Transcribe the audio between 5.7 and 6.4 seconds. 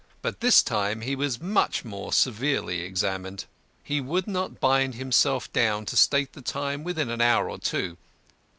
to state